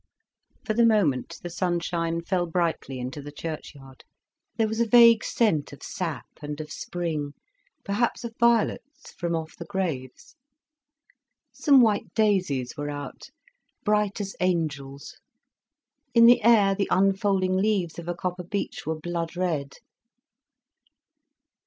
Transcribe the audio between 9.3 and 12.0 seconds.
off the graves. Some